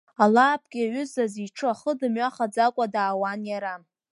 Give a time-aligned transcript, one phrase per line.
[0.23, 3.73] Алаапк иаҩызаз иҽы ахы дҩамыхаӡакәа даауан иара.